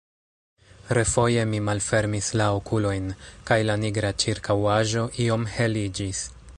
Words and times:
Refoje 0.99 1.43
mi 1.49 1.59
malfermis 1.67 2.29
la 2.41 2.47
okulojn, 2.61 3.13
kaj 3.51 3.59
la 3.71 3.79
nigra 3.85 4.13
ĉirkaŭaĵo 4.25 5.09
iom 5.27 5.49
heliĝis. 5.59 6.29